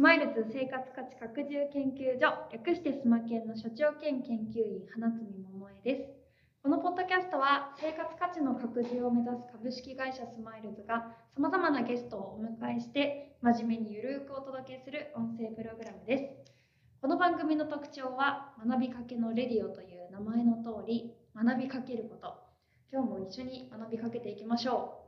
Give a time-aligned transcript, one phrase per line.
[0.00, 6.08] スマイルズ生活価値拡充研究所略してスマ研の所長兼研究員花積桃江です。
[6.62, 16.24] このポッドキャストは生活価値の拡充を目指す株式会社スマイルズがさまざまなゲストをお迎えして真面目にゆるくお届けする音声プログラムです。
[17.02, 22.40] この番組の特徴は学びかけのレディオという名前の通り学びかけること。
[22.90, 24.99] 今日も一緒に学びかけていきましょう。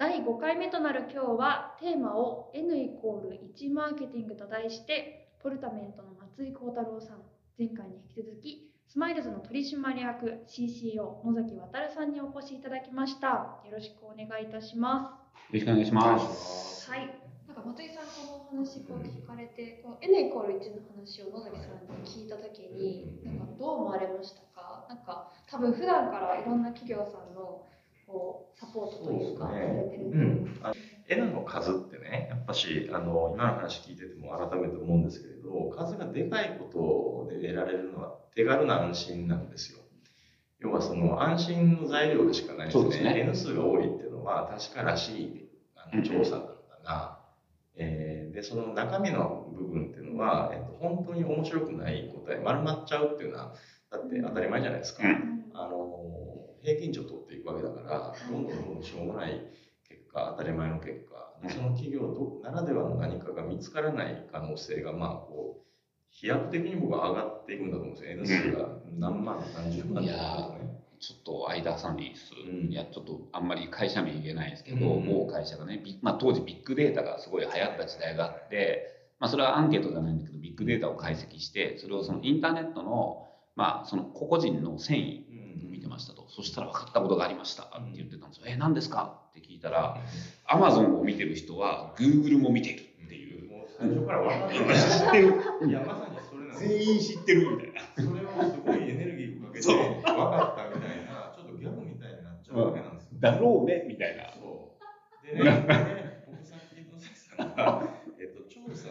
[0.00, 7.20] 第5回目となる今日はテーマを N イコール1マーケティングと題してポルタメントの松井浩太郎さん
[7.58, 13.60] 前回に引き続きスマイルズの取締役 CCO 野崎亙さんにお越しいただきました。
[13.60, 15.20] よろしくお願いいたしま
[15.52, 15.52] す。
[15.52, 16.90] よろしくお願いします。
[16.90, 17.00] はい。
[17.46, 24.86] なんか松井さんこの話こう聞かれて、こう N イコール1の話を野崎さんに聞いた時になんかどう思われましたか？
[24.88, 27.68] なんか多分普段からいろんな企業さんの
[28.10, 29.58] こうサポートというか、ね、
[30.12, 30.56] うん、
[31.08, 39.78] N の数ってねやっぱしあの今の話聞いてても改めて思うんですけれど数がでかいことで得られるのは手軽な安心なんですよ。
[40.60, 43.14] 要はその安心の材料でしかないですね。
[43.14, 43.20] ね。
[43.20, 46.52] N 数が多いっていうのは確からしいあの調査なんだ
[46.84, 47.18] が、
[47.76, 53.54] えー、でその中身の部分っていうのは、えっと、本当に面白くない答え丸まっちゃうっていうのは
[53.90, 55.02] だって当たり前じゃないですか、
[55.54, 55.90] あの
[56.62, 59.40] 平均値を取っていくわけだから、どんどんどんどんしょうもない
[59.88, 65.60] 結果、当たり前の結果、その企業ならではの何かが見つからない可能性が、まあ、こう、
[66.10, 68.10] 飛躍的に僕は上がっていくんだと思うんですよ。
[68.10, 70.80] N 数が何万、何十万とかね。
[70.98, 85.29] ちょっと間さんリース、うん、いや、ちょっとあんまり会社名言えないですけど、うん、もう会社がね、まあ、当時ビッグデータがすごい流行った時代があって、まあ、それはアンケートじゃないんだけど、ビッグデータを解析して、それをそのインターネットの、まあ、その個々人の繊維。
[86.30, 88.44] そしたら分かったことがありましたって言ってたんですよ。
[88.46, 89.20] え、何ですか？
[89.30, 89.96] って聞いたら、
[90.46, 93.50] アマゾンを見てる人は、グーグルも見てるっていう。
[93.50, 94.64] もう最初から分かってる。
[94.64, 94.68] 知
[95.06, 95.18] って
[95.66, 95.68] る。
[95.68, 97.80] いや、まさにそれなん全員知ってるみたいな。
[97.96, 98.06] それ
[98.46, 103.10] をすごいエネルギーをかけて、分かったみたいな、ちょっとギャグみたいになっちゃうわけなんですよ。
[103.20, 104.32] だろうね、みたいな。
[104.34, 104.76] そ
[105.24, 105.26] う。
[105.36, 107.88] でね、 僕さっき野崎さんが、
[108.18, 108.88] えっと、調査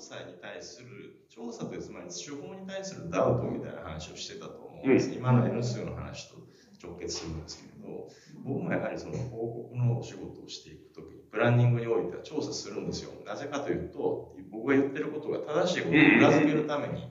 [0.00, 0.88] の、調査に対する、
[1.28, 6.36] 調査というつまり手法に対するダウトみたいな話をしてたと思うんです、うん、今の N 数の話と
[6.82, 8.08] 直結するんですけれど
[8.42, 13.12] 僕もやはりその広告のお仕事をしていく時プランニングにおいては調査するんですよ。
[13.24, 17.08] なぜかというと僕が言ってることが正しいことを裏付けるために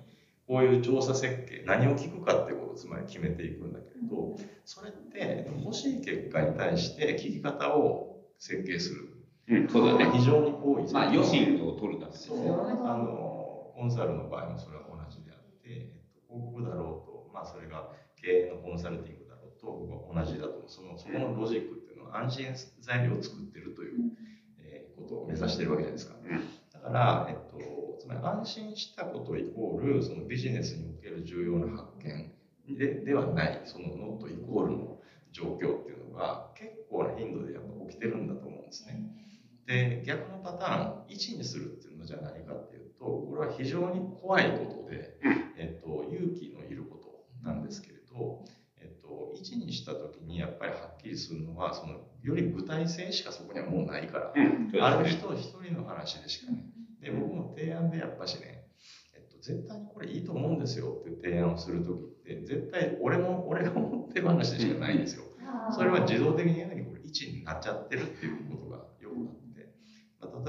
[0.48, 4.36] こういう調査設計何を聞くかっていうことをつまり決めていくんだけれど
[4.66, 9.09] それって欲しい結果に対して聞き方を設計する
[9.50, 10.10] うん、そうだね。
[10.14, 10.94] 非常に多い。
[10.94, 12.50] まあ、余震を取るためですね。
[12.50, 24.12] あの、コンサルの場合もそれは同じであって、えっと、広告だろうと、まあ、それが経営のコンサルティングだろうと、僕は同じだとその、そこのロジックっていうのは安心材料を作ってるという、
[24.60, 26.16] えー、ことを目指してるわけじゃないですか。
[26.74, 27.58] だから、えっと、
[28.00, 32.32] つまり安心したことイコール、そのビジネスにおける重要な発見
[32.78, 35.00] でではない、そのノットイコールの
[35.32, 39.19] 状況っていうのが結構な頻度でやっぱ起きてるんだと思うんですね。
[39.70, 45.20] で、逆のパターン、1にするっていうのじゃ何かっていうと、これは非常に怖いことで、
[45.58, 48.44] えっと、勇気のいることなんですけれど、
[48.82, 56.66] えっと、1にした時にやっぱりはっきりするのは、その、より具体性しかそこにはもうないから、ある人一人の話でしかね。
[57.00, 58.66] で、僕も提案でやっぱしね、
[59.14, 65.26] えっと、絶対にこれいいと思うんですよっていう提案をする時って、絶対俺も、俺が思ってる話でしかないんですよ。
[65.72, 68.69] それは自動的にこれ1になっちゃってるっていうこと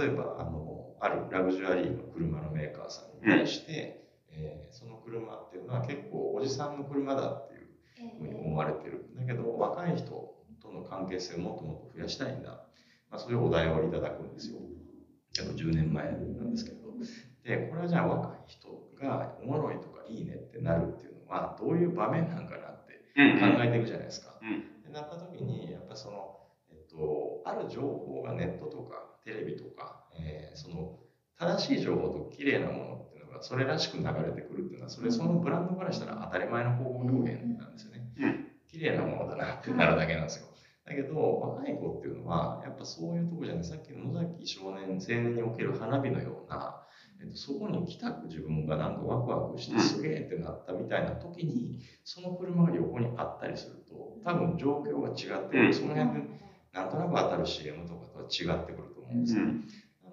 [0.00, 4.00] 例えば、あの、あるラグジュアリーの車のメーカーさんに対して、
[4.30, 9.04] えー、その車っていうのは結構おじさんの車だっていうふうに思われてる。
[9.14, 12.50] だけど、若い人との関係性をもっともっと増やしたいんだ。
[13.10, 14.58] まあ、そういうお題をいただくんですよ。
[15.36, 16.80] 約10年前なんですけど。
[17.44, 18.68] で、これはじゃあ若い人
[19.00, 24.30] がおもろいとかいいねってなるっていうのは、どういう場面なんかなって考えていくじゃないですか。
[24.30, 26.38] ってなった時に、やっぱその、
[26.70, 30.98] えっと、ある情報がネットとかテレビとか、えー、その
[31.58, 40.46] 正しい情報と綺麗なものっていうのがそれらしく流れてくるっていうのはそれそのブランドからしたら当たり前の広告表現なんですよね、うん、綺麗なものだなってなるだけなんですよ。
[40.86, 43.64] だけど若い子っていうのはやっぱそういうとこじゃない。
[43.64, 46.80] さっきの野崎少年青年における花火のような
[47.22, 56.40] えっと、そこに来た自分がなんかワクワクしてすげえってなったみたいな時にその車が横にあったりすると多分状況が違ってその辺で
[56.72, 59.42] なんとなく当たる CM とかとは違ってくると思うんですよ、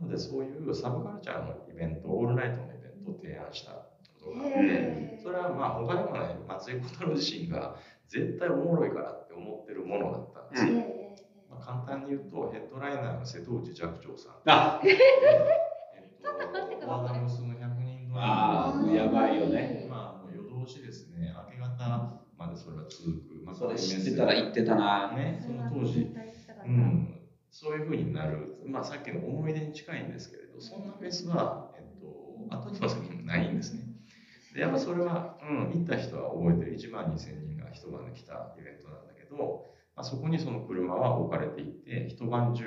[0.01, 7.75] なのでそういうサブカルチャーのイベントオールナイトのイベントを提案したことがあってそれはまあ他にもね松井小太郎自身が
[8.07, 10.85] 絶対おもろいからって思ってるものだったんですよ。
[11.49, 14.33] まあ、簡単に言うとヘッドライナーの瀬戸内寂聴さん。
[14.45, 19.85] あえっと、我が娘人のああ、やばいよね。
[19.89, 23.45] まあ、夜通しですね、明け方までそれは続く。
[23.45, 25.13] まあ、それ知ってたら行ってたな。
[25.15, 26.13] ね、その当時。
[26.65, 27.16] うん
[27.51, 33.83] そういうふうになる、まあ、さっきの思い出に近いんですけれど、そんなフェスは、えっと、後にも先にもないんですね。
[34.53, 36.77] でやっぱそれは、うん、行った人は覚えてる。
[36.77, 39.65] 1万2000人が一晩で来たイベントなんだけど、
[39.95, 42.65] まあ、そこにその車は置かれていて一晩中、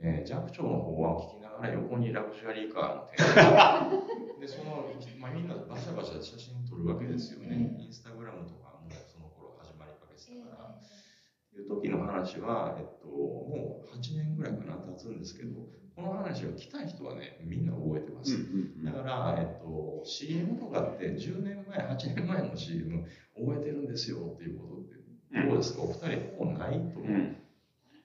[0.00, 4.88] えー、寂聴の法案を聞きながら横にラグジュアリーカーの店員でその、
[5.20, 10.68] まあ、みんなバシャバシャ写真撮るわけですよね、インスタグラムとかもその頃始まりかけてたから。
[10.68, 11.02] って
[11.60, 15.50] いう時の話は、えっと、もう8年ぐらいかな経つんですけど
[15.94, 18.38] この話が来た人はねみんな覚えてます、
[18.82, 23.04] だから、えっと、CM とかって10年前8年前の CM
[23.36, 27.36] 覚えてるんですよっていうことってどうですか、お二人ほぼないと思う、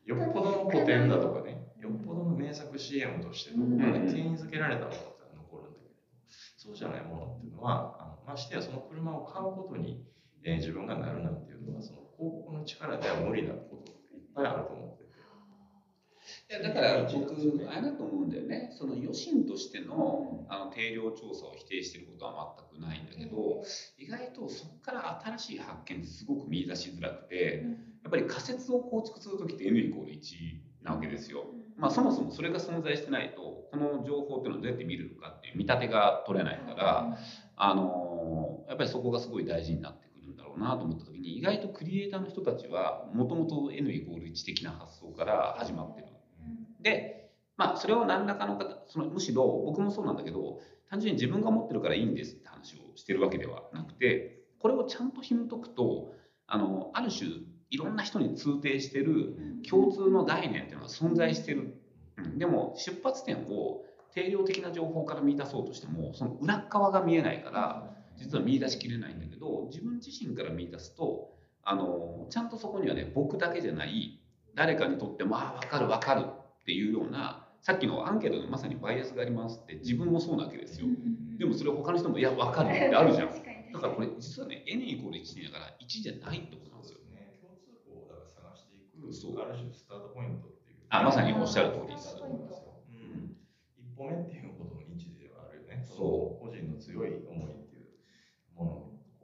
[0.06, 5.04] よっぽどの古典だとかねよっぽどの名作 CM としてどこかで権威づけられたものって
[5.36, 5.92] 残るんだけど
[6.58, 10.04] そうじゃないものっていうのはあのましてやその車を買うことに、
[10.44, 15.08] えー、自分がなるなんていうのはその広告の力では無理なこといっぱいあると思って
[16.50, 23.64] いやだから僕、あれだと思うんだよね、その余震としてのあの定量調査を否定していることは全くないんだけど、
[23.98, 27.66] 意外とそこから新しい発見ってすごく見出しづらくて、
[28.04, 30.20] やっぱり仮説を構築するときって N イコール1
[30.84, 31.46] なわけですよ。
[31.78, 33.42] まあ、そもそもそれが存在してないと、
[33.72, 37.18] この情報っていうのをどうやって見るのかっていう見立てが取れないから、
[37.56, 46.08] あのやっぱりそこがすごい大事になってくるんだろうなと思った時に意外とクリエイターの人たちはもともと N イコール1的な発想から始まってる。
[46.82, 56.14] で、まあ、それを何らかの方、そのむしろ僕もそうなんだけど、単純に自分が持ってるからいいんですって話をしてるわけではなくて、これをちゃんと紐解くと、
[56.46, 57.30] あの、ある種、
[57.70, 59.36] いろんな人に通底してる
[59.70, 61.82] 共通の概念っていうのが存在してる。
[62.18, 63.84] うん、でも、出発点を
[64.14, 74.20] 定量的な情報から見出そうとしても、その裏側が見えないから、実は見出しきれないんだけど、自分自身から見出すと、あの、ちゃんとそこにはね、僕だけじゃない、
[74.56, 80.88] 誰かにとっても、ああ、わかるわかるっていうようなさっきのアンケートでまさにバイアスがありますって自分もそうなわけですよ。
[81.38, 83.28] でもそれ他の人もいや分かるってあるじゃん。
[83.74, 87.00] だからこれ実はね N イコール1だから1じゃないってことなんですよ。
[87.12, 90.78] ね、共通項をだから探していくそうある種スタートポイントっていう。
[90.88, 92.16] あまさにおっしゃる通りです。
[92.16, 93.36] うん、
[93.76, 95.84] 一歩目っていうことの位置ではあるよね。
[95.84, 97.57] そう個人の強い思い。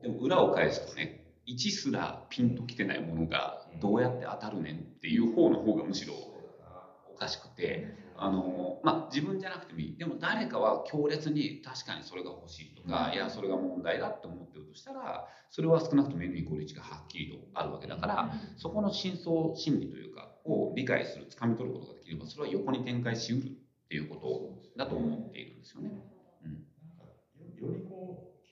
[0.03, 6.13] でも裏を返すとね1すらピンときてないものがどうやって当たるねんっていう方の方がむしろ
[7.13, 9.97] おかしくて、あの、まあ、自分じゃなくてもいい。
[9.97, 25.91] でも誰かは強烈に確かにそれが欲しいとか、いや、それが問題だって思ってるとしたら、それは少なくとも N イコール1がはっきりとあるわけだから、そこの真相心理というか、を理解する、掴み取ることができれば、それは横に展開しうるっていうことだと思っているんですよね。
[26.45, 27.92] うん、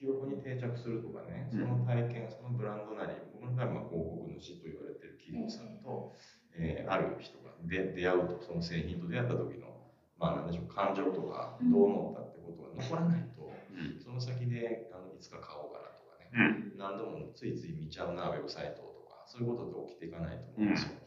[0.02, 6.18] 記憶に定着するとかね、その体験、そのブランドなり、僕の場合は広告主と言われてる企業さんと、
[6.58, 9.70] えー、ある人がで出会うとその製品と出会った時の
[10.18, 20.98] まあなんでしょう感情とかどう思ったってことが残らないと、うん、その先であのいつか買おうかなとかね、うん、何度もついつい見ちゃうなウェブサイトとかそういうことって起きていかないと思うんですよ。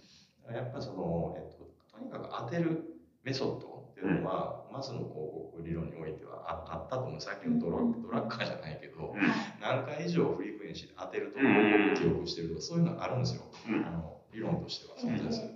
[0.47, 2.83] だからやっぱその、えっと、とにかく当てる
[3.23, 5.15] メソッドっていうのは、まずの広
[5.55, 7.21] 告理論においてはああったと思う。
[7.21, 9.15] さっきのドラドラッカーじゃないけど、
[9.61, 11.55] 何回以上フリークエンシーで当てると広
[11.95, 13.43] 告記憶してるとかそういうのがあるんですよ、
[13.87, 14.99] あの理論としては。
[14.99, 15.55] 存在する。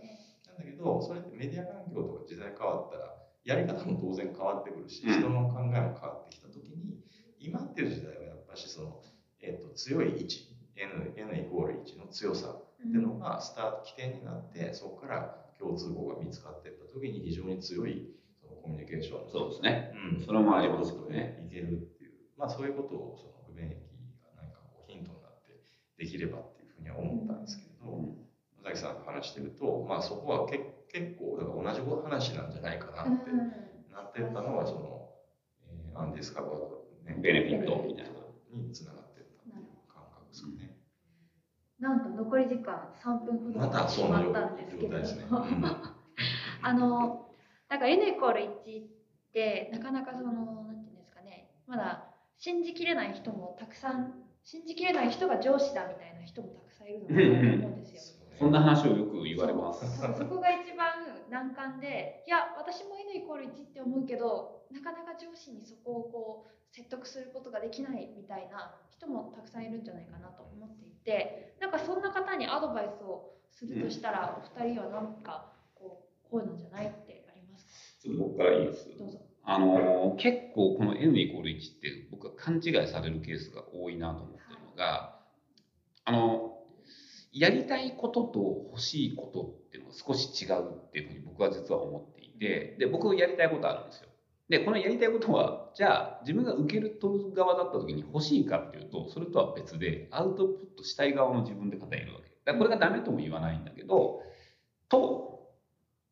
[0.57, 6.95] だけど、それってメディア環境とか時代変わったら、やり方も当然変わってくるし、人の考えも変わってきたときに、
[7.39, 9.01] 今っていう時代はやっぱしその、
[9.41, 18.07] えっ、ー、と、強い位置、N, N イコール1の強さっていうのがスタート起点になって、そこから共通項が見つかっていったときに非常に強い
[18.69, 19.31] コミュニケーション。
[19.31, 19.91] そうですね。
[20.13, 20.25] うん。
[20.25, 21.41] それもありますよね。
[21.49, 23.73] いけるっていう、まあそういうことをその不便益
[24.21, 25.57] が何かこうヒントになって
[25.97, 28.29] できればっていうふうには思ったんですけれど、うん。
[28.63, 30.59] 崎さんと話してると、まあ、そこはけ
[30.91, 33.31] 結構だから同じ話なんじゃないかなって
[33.91, 35.09] なってったのはその、
[35.67, 38.19] えー、アンディスカバード、ね、ベネフィットみたいな。
[38.51, 40.75] につながってった感覚ですかね。
[41.79, 45.47] なんと残り時間3分ほどまた決まったんですけど、ね。
[45.51, 45.65] うん、
[46.65, 47.28] あの
[47.69, 48.49] なんか N イコール1っ
[49.31, 52.03] てなかなかそのなんていうんですかねまだ
[52.37, 58.19] 信じきれない人もたくさん信じきれない人が上司だみたいな人もたくさんいるのかなと思うんですよ。
[58.39, 59.85] そんな話をよく言われます。
[59.99, 77.18] そこが一番難関で、いや、私も N イコール1って思うけど、なかなか上司にそこをこう説得することができないみたいな人もたくさんいるんじゃないかなと思っていて、なんかそんな方にアドバイスをするとしたら、お二人は何かこう、こうなんじゃないって
[78.03, 78.89] ありますかちょっと僕からいいです。
[78.97, 79.19] どうぞ。
[79.43, 85.19] あの結構この N イコール1って僕は勘違いされるケースが多いなと思ってるのが、
[86.05, 86.49] あの
[87.31, 88.39] やりたいことと
[88.71, 94.09] 欲しいことっていうのが少し違うっていうふうに僕は実は思っていてで僕やりたいことあるんですよ
[94.49, 104.23] でこのやりたいことはじゃあ自分が受ける取る側だった時に欲しいかっていうとそれとは別でアウトプットしたい側の自分で語れるわけだこれがダメとも言わないんだけど
[104.89, 105.51] と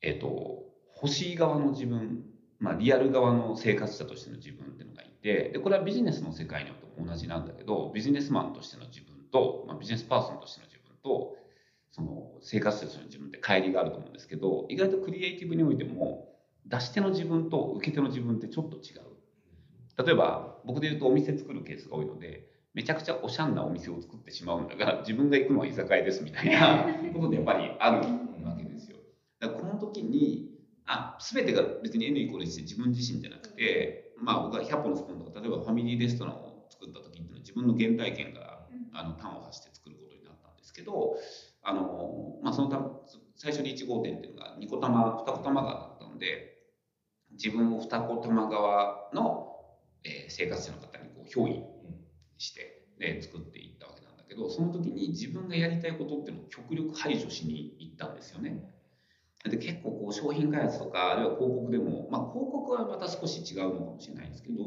[0.04, 0.67] えっ、と
[1.02, 2.24] 欲しい側の自分
[2.60, 11.36] まあリアル側の生活者としての自分っていうのがいてでこれはビジネスの世界においても同じなんだけどビジネスマンとしての自分と、まあ、ビジネスパーソンとしての自分と
[11.92, 16.34] その生活者としての自分って乖離があると思うんですけど意外とクリエイティブにおいても
[16.66, 19.02] 出し手の自分と受け手の自分ってちょっと違う。
[20.04, 27.98] 例えば僕で言うとお店作るケースが多いのでめちゃくちゃおしゃんなお店を作ってしまうんだが自分が行くのは居酒屋ですみたいなことでやっぱりある
[28.46, 28.98] わけですよ。
[29.40, 30.47] だからこの時に
[30.88, 41.18] あ全てが別に N イコール1で自分自身じゃなくてまあ僕は100本のスプーンとか例えばファミリーレストランを作った時っていうのは自分の原体験からあの端を発して作ることになったんですけど
[41.64, 42.80] あの、まあ、そのた
[43.36, 46.58] 最初に1号店っていうのが二子玉二子玉川だったので
[47.32, 49.54] 自分を二子玉川の、
[50.04, 51.64] えー生活者の方にこう憑依
[52.38, 58.64] して、で作っていったわけなんだけどその時に自分がやりたいことっていうのを極力排除しに行ったんですよね。
[59.50, 64.58] で結構こう商品開発とかあるいは広告でも、まあ、広告はまた少し違うのかもしれないんですけど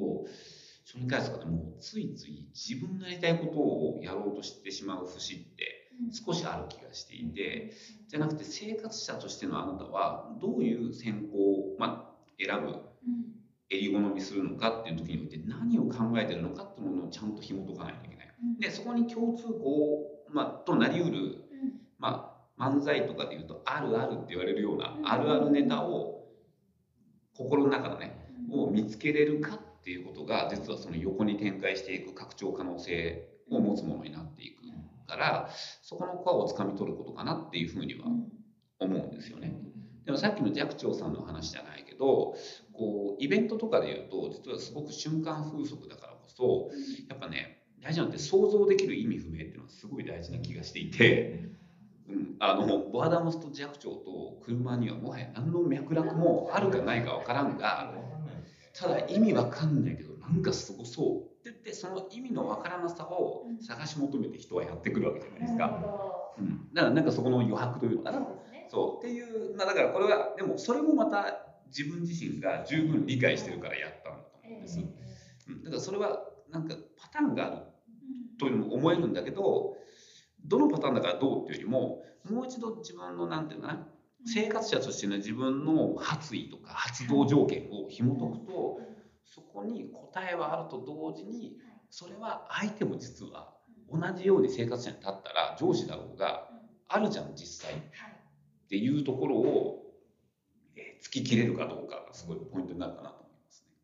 [0.84, 7.72] 商品開発とかでもついつい自分のやりたいことをやろうとしてしまう節って少しある気がしていて
[8.08, 12.80] じゃなくて生活者としてのあなたはどういう選考を、まあ、選ぶ
[13.68, 18.26] 襟好みするのかっていう時において何を考えてるのかっていうものをちゃんと紐解かないといけない。
[18.58, 21.44] でそこに共通項、まあ、となりうる、
[21.98, 22.29] まあ、
[22.60, 26.26] 漫才とかで言うとあるあるって言われるようなあるあるネタを
[27.34, 28.16] 心の中のね
[28.52, 34.60] を見つけれるかっていうことが実はその横に展開していく拡張可能性を持つものになっていく
[35.10, 35.50] から
[35.82, 38.06] そこのコアをつかみ取ることかなっていうふうには
[38.78, 39.52] 思うんですよね。
[40.06, 42.34] でもさっきの寂聴さんの話じゃないけど
[42.72, 46.70] こうイベントとかで言うと実はすごく瞬間風速だからこそ
[47.08, 51.48] やっぱね大事なのって想像できる意味不明っていうのはすごい大事な気がしていて、
[52.10, 57.94] うん、あのボアダムスと寂聴と車にはもはや何の脈絡もあるかないか分からんが
[58.74, 65.80] ただ意味わかんないけどなんかすごそうって言ってその意味のわからなさを探し求めて人はやってくるわけじゃないですか。
[66.38, 68.26] うん、だからなんかそこの余白というのかな。
[68.68, 74.80] そうっていうまあだからこれはでもそれもまた自分自身が十分理解してるからやったんだと思うんです。
[75.48, 77.56] うん、だからそれはなんかパターンがある
[78.38, 79.76] というのも思えるんだけど
[80.44, 83.86] どのパターンだからどうっていうよりももう一度自分のなんていうのかな
[84.26, 88.80] 生活者としての自分の発意とか発動条件を紐解くと
[89.24, 91.56] そこに答えはあると同時に
[91.88, 93.54] それは相手も実は
[93.90, 96.48] 同じように生活者に立ったら上司だろうが
[96.88, 97.74] あるじゃん実際。
[97.74, 99.82] っていうところを
[100.76, 103.74] えー突き切れるかどうかがすごいポイントになるかなと思いますね。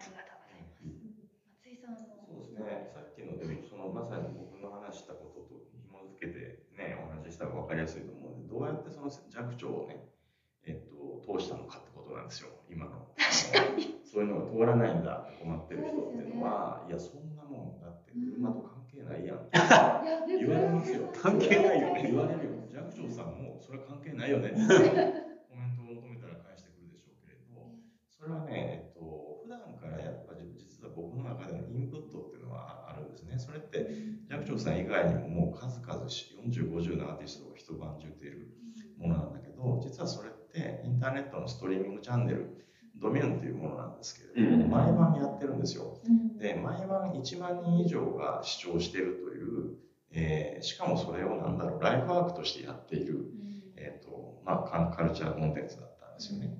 [0.00, 0.82] ありがとうございます。
[1.62, 10.00] 松井さんのそうですね、さっきのでもそのまさに僕の話したことと紐付けてね、お話しした方が分かりやすいと思うので、どうやってその弱聴をね、
[10.64, 13.12] えっと、通したのかってことなんですよ、今の。
[13.20, 14.00] 確かに。
[14.08, 19.44] そういうのが通らないんだって困ってる人っていうのは、いや、そんなもん、だって車と関係ないやん。
[20.40, 21.12] 言われますよ。
[21.12, 22.64] 関係ないよね言われるよ。
[22.72, 24.56] 寂聴さんも、それは関係ないよね って。
[24.56, 27.76] コメントを求めたら返してくるでしょうけれど、
[28.08, 33.38] それはね、えっと、普段からやっぱり実は僕の中でのインプットっていうのはあるんですね。
[33.38, 33.92] それって、
[34.30, 36.72] 寂聴さん以外にももう数々し40、
[37.26, 38.48] 50のアーティストが一晩中出る
[38.98, 42.64] ものなんだけど、実はそれってインターネットのストリーミングチャンネル、
[43.00, 44.70] ドミューンっていうものなんですけれども、うん。
[44.70, 45.98] 毎晩やってるんですよ。
[46.06, 46.38] うん。
[46.38, 49.74] で、毎晩1万人以上が視聴しているという、
[50.12, 53.26] えーしかもそれをなんだろう、ライフワークとしてやっている、
[53.76, 56.58] えっ、と、まあカルチャーコンテンツだったんですよね。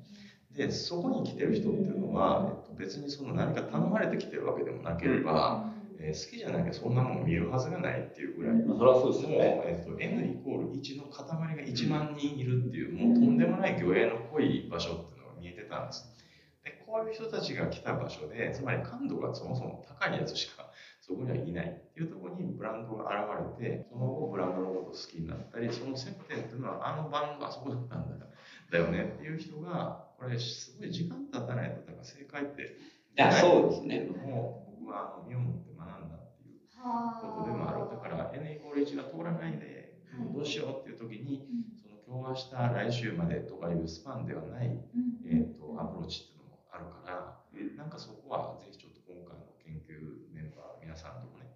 [0.50, 5.70] で、そこに来てる人っていうのは、えっと、別にその何か頼まれてきてるわけでもなければ、
[6.06, 9.62] えー好きじゃなきゃそんなもん見るはずがないっていうぐらい、まあそれはそうですよもう、ね。
[9.66, 16.06] えっと、N イコール1の塊が1万人いるっていう、もうとんでもない魚影の濃い場所っていうのが見えてたんです。
[16.64, 20.70] で、こういう人たちが来た場所で、つまり感度がそもそも高いやつしか
[21.00, 28.26] そこにはいないっていうところにブランドが現れて、その後ブランドのことを好きになったり、その接点っていうのはあの番があそこだったんだ
[28.70, 32.62] だよねっていう人が、これすごい時間経たないと、だから正解って
[33.16, 35.38] いやそうですね僕はあの身を
[36.86, 37.90] ことでもある。
[37.90, 39.98] だから N イコール1が通らないで、
[40.32, 41.46] どうしようっていう時に、
[41.82, 44.70] その今日明日来週までとかいうスパンではない、
[45.26, 47.36] えー、とアプローチっていうのもあるから、
[47.76, 51.50] なんかそこはぜひちょっと今回の研究メンバー皆さんともね、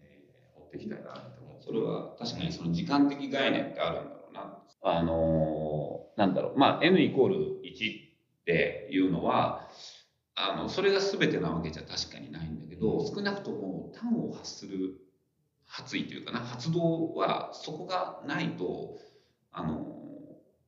[0.00, 4.58] えー追っていきたいなって思ってそそれは確かにその時間的概念ってあるんだろうな。
[4.82, 5.82] あのー
[6.16, 6.58] なんだろう。
[6.58, 8.10] まあ、n イコール1
[8.40, 9.68] っていうのは、
[10.34, 14.96] あの、それが全てなわけじゃ確かにないんだけど、少なくとも端を発する
[15.66, 18.98] 発意というかな、発動はそこがないと、
[19.52, 20.02] あのー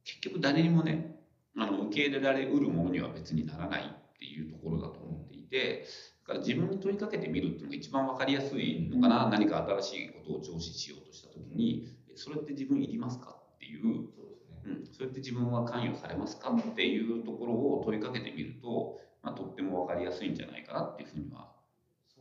[0.04, 1.16] 結局誰にもね、
[1.56, 5.86] あの、受け入れられうるものには別にならないっていうところだと思っていて、
[6.26, 13.82] だから自分に問いかけてみるっていうのが一番わかりやすいのかな、何か新しいことを上司しようとしたときに、それって自分いりますかっていう、
[14.14, 14.76] そうですね。
[14.76, 21.53] うん、それって自分は関与されますかっていうところを問いかけてみると、まあ、とってもわかりやすいんじゃないかなっていうふうには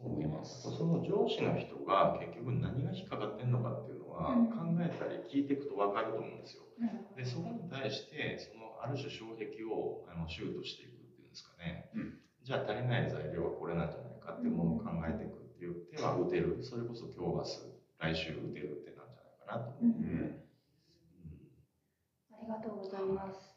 [0.08, 0.62] 思います。
[0.76, 4.48] その上司の人が結局何が引っかかってんのかっていうのはうん。
[4.48, 6.64] 考えたり聞いていくと分かると思うんですよ。
[7.16, 12.20] でそこに対してそのある種障壁をあのシュートしていくっていうんですかね、うん。
[12.44, 16.60] じゃあ足りない材料はこれなんじゃないかっていうものを考えていくっていう手は打てる。
[16.64, 17.54] それこそ今日
[18.00, 20.42] 明日来週打てる手なんじゃないかなと思う、うん。
[22.34, 23.53] ありがとうございます。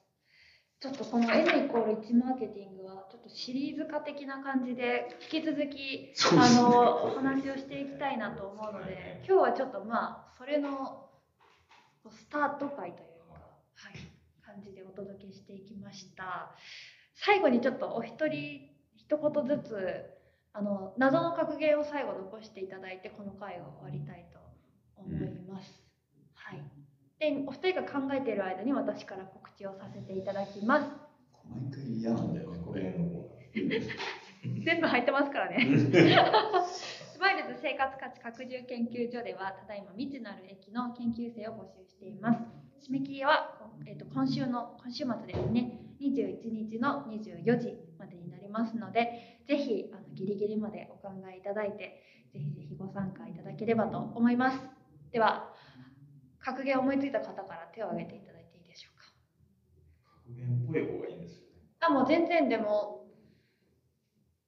[0.79, 11.09] ちょっとこの N イコール1マーケティングはちょっとシリーズ化的な感じで引き続きあのお話をしていきたいなと思うので今日はちょっとまあそれの
[12.11, 13.41] スタート会というか、
[13.75, 13.95] はい、
[14.45, 16.55] 感じでお届けしていきました。
[17.15, 18.61] 最後にちょっとお一人
[18.97, 20.05] 一言ずつ
[20.53, 24.39] あの謎の格言を最後残していただいてこの回を終わりたいと
[24.97, 25.83] 思います、
[26.35, 26.86] はい
[27.19, 30.87] でお二人が考えている間に私から告知をさせていただきます。
[31.49, 32.95] 毎回嫌なんだよね、これ。
[34.65, 35.65] 全部入ってますからね。
[37.13, 42.41] スマイルズ生活価値拡充研究所ではただいま未知なる駅の研究生を募集しています。
[42.91, 45.81] 締め切りは、えー、と今週の今週末ですね。
[45.99, 52.03] 21日の24時までになりますのでぜひあのギリギリまでお考えいただいて
[52.35, 54.61] ぜひぜひご参加いただければと思います。
[55.11, 55.55] では
[56.47, 59.11] 格言を思いついた方から手を挙げていただいていいでしょうか？
[60.23, 61.53] 格言っぽい方がいいんですよね。
[61.81, 63.05] あもう全然でも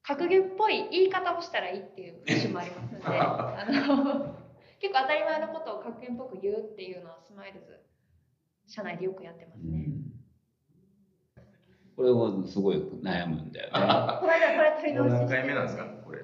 [0.05, 4.37] 格言っぽい言い方をしたらいいっていう節もありますのであの
[4.81, 7.81] 結構当たり前のことを格言っぽく言うっていうのはスマイルズ
[8.69, 9.87] 社内でよくやってますね、
[11.97, 13.73] これはすごい悩むんだよね。
[14.21, 15.85] この間これ録り直し何回目なんですか？
[16.05, 16.23] これ。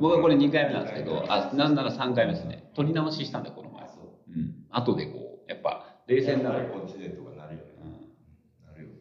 [0.00, 2.70] 僕はこれ2回目なんですけど、あ、なんなら三3回目ですね。
[2.74, 3.71] 録り直ししたんだよ、この。
[4.72, 6.68] 後でこう、やっぱ、冷静になる。
[6.68, 7.64] こっちでとかなるよね。
[7.82, 7.92] うん
[8.66, 8.94] なるよね、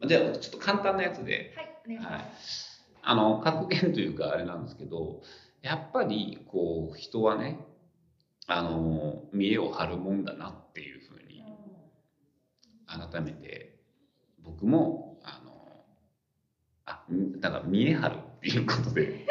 [0.00, 2.84] こじゃあ、ちょっと簡単なやつで、はいお願いしはいます、。
[3.02, 5.22] あの、格言というかあれなんですけど、
[5.62, 7.58] やっぱり、こう、人はね、
[8.46, 11.42] あの、見栄を張るもんだなっていうふうに、
[12.86, 13.80] 改めて、
[14.44, 15.84] 僕も、あの、
[16.84, 19.26] あ、んだから見栄張るっていうことで、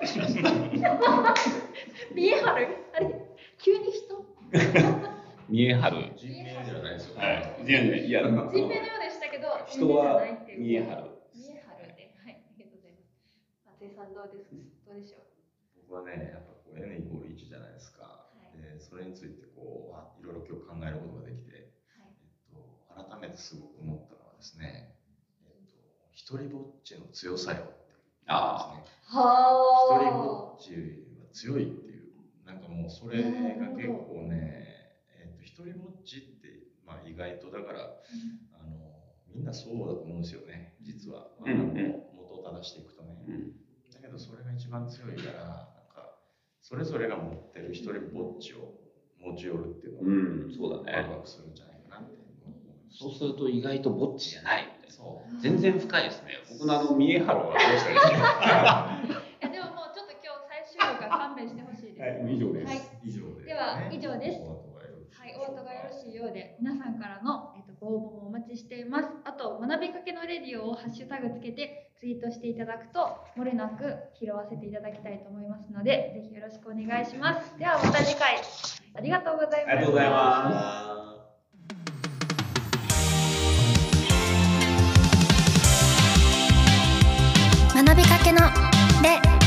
[2.14, 2.68] 見え張る？
[2.94, 3.24] あれ
[3.58, 4.24] 急に人？
[5.48, 5.96] 見栄張る。
[6.02, 6.12] れ。
[6.16, 7.16] 人名じゃないですよ。
[7.18, 7.64] はい。
[7.66, 10.20] いやいや、人名のようでしたけど人は
[10.58, 11.10] 見栄張る。
[11.34, 13.10] 見え張るではいありがとうございます
[13.80, 14.50] 松井さんどうです？
[14.86, 15.20] どうでしょう？
[15.88, 18.02] 僕はね、やっぱこう N イコール1じゃないですか。
[18.04, 24.96] はいで、それについてこう、あいろいろ今日考えることができて、はいえっと、改めてすごく思ったのはですね、
[25.46, 25.78] えっと、
[26.12, 28.94] 一人ぼっちの強さよっていうあですね。
[29.06, 30.78] 一人はぼっちは
[31.32, 31.77] 強い
[32.90, 34.66] それが結構ね、
[35.20, 36.48] えっと、一人ぼっちって、
[36.86, 37.80] まあ意外とだから、
[38.60, 38.94] あの、
[39.34, 41.28] みんなそうだと思うんですよね、実は。
[41.40, 41.68] うんうんあの
[42.16, 43.16] 元を正していくとね。
[43.26, 43.50] うん。
[43.92, 45.54] だけどそれが一番強いから、なん
[45.94, 46.18] か、
[46.60, 48.74] それぞれが持ってる一人ぼっちを
[49.20, 51.14] 持ち寄るっていうのは、うん、そうだワクね。
[51.16, 54.94] ワクするんじゃないかなって思いましたそうすると意外とぼっちじゃないみたいな。
[54.94, 55.40] そう。
[55.40, 56.32] 全然深いですね。
[56.58, 58.97] 僕のあの見栄張るはどうしたらいいですか？
[62.30, 62.66] 以上です。
[62.66, 64.68] はい、以上で、ね、では、以上です。
[65.18, 69.08] はい、お後がよろしいようで、皆さんからの、えっと、ご応募もお待ちしています。
[69.24, 77.58] あと、学びかけのレディオをハッシュタグつけて、ツイートしていただくと、もれなく拾わせていただきたいと思いますので、ぜひよろしくお願いします。
[77.58, 78.36] では、また次回、
[78.94, 79.72] ありがとうございます。
[79.72, 80.98] ありがとうございます。
[87.84, 88.40] 学びかけの
[89.02, 89.37] レ